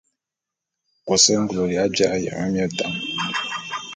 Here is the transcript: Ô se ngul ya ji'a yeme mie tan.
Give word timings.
Ô 1.13 1.15
se 1.23 1.33
ngul 1.41 1.69
ya 1.75 1.83
ji'a 1.95 2.21
yeme 2.23 2.47
mie 2.53 2.65
tan. 2.77 2.93